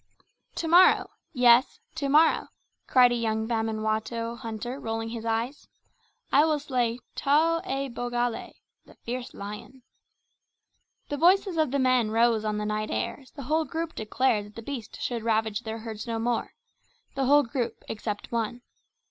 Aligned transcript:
"To 0.55 0.67
morrow, 0.67 1.11
yes, 1.31 1.79
to 1.93 2.09
morrow," 2.09 2.47
cried 2.87 3.11
a 3.11 3.15
young 3.15 3.45
Bamangwato 3.45 4.35
hunter 4.35 4.79
rolling 4.79 5.09
his 5.09 5.25
eyes, 5.25 5.67
"I 6.31 6.43
will 6.43 6.57
slay 6.57 6.97
tau 7.13 7.59
e 7.67 7.87
bogale 7.87 8.53
the 8.83 8.95
fierce 8.95 9.35
lion." 9.35 9.83
The 11.09 11.17
voices 11.17 11.55
of 11.55 11.69
the 11.69 11.77
men 11.77 12.09
rose 12.09 12.43
on 12.43 12.57
the 12.57 12.65
night 12.65 12.89
air 12.89 13.19
as 13.21 13.29
the 13.29 13.43
whole 13.43 13.63
group 13.65 13.93
declared 13.93 14.45
that 14.47 14.55
the 14.55 14.63
beast 14.63 14.99
should 14.99 15.21
ravage 15.21 15.59
their 15.59 15.77
herds 15.77 16.07
no 16.07 16.17
more 16.17 16.55
the 17.13 17.25
whole 17.25 17.43
group, 17.43 17.83
except 17.87 18.31
one. 18.31 18.63